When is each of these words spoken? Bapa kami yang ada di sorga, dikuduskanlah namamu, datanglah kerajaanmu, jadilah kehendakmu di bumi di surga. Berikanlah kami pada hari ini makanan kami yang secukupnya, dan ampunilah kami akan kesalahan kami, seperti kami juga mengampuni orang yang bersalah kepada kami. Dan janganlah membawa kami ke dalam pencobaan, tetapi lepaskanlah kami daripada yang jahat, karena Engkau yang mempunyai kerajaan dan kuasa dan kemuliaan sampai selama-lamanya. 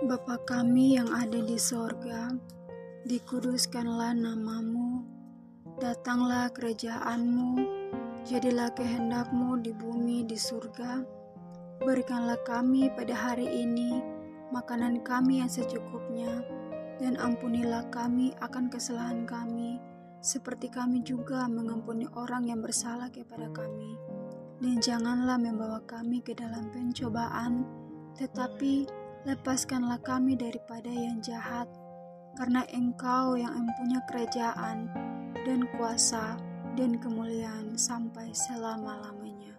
Bapa 0.00 0.40
kami 0.48 0.96
yang 0.96 1.12
ada 1.12 1.44
di 1.44 1.60
sorga, 1.60 2.32
dikuduskanlah 3.04 4.16
namamu, 4.16 5.04
datanglah 5.76 6.48
kerajaanmu, 6.56 7.60
jadilah 8.24 8.72
kehendakmu 8.72 9.60
di 9.60 9.76
bumi 9.76 10.24
di 10.24 10.40
surga. 10.40 11.04
Berikanlah 11.84 12.40
kami 12.48 12.88
pada 12.96 13.12
hari 13.12 13.44
ini 13.44 14.00
makanan 14.48 15.04
kami 15.04 15.44
yang 15.44 15.52
secukupnya, 15.52 16.48
dan 16.96 17.20
ampunilah 17.20 17.84
kami 17.92 18.32
akan 18.40 18.72
kesalahan 18.72 19.28
kami, 19.28 19.76
seperti 20.24 20.72
kami 20.72 21.04
juga 21.04 21.44
mengampuni 21.44 22.08
orang 22.16 22.48
yang 22.48 22.64
bersalah 22.64 23.12
kepada 23.12 23.52
kami. 23.52 24.00
Dan 24.64 24.80
janganlah 24.80 25.36
membawa 25.36 25.84
kami 25.84 26.24
ke 26.24 26.32
dalam 26.32 26.72
pencobaan, 26.72 27.68
tetapi 28.16 28.99
lepaskanlah 29.28 30.00
kami 30.00 30.36
daripada 30.38 30.88
yang 30.88 31.20
jahat, 31.20 31.68
karena 32.38 32.64
Engkau 32.72 33.36
yang 33.36 33.52
mempunyai 33.52 34.00
kerajaan 34.08 34.88
dan 35.44 35.60
kuasa 35.76 36.40
dan 36.78 36.96
kemuliaan 36.96 37.76
sampai 37.76 38.32
selama-lamanya. 38.32 39.49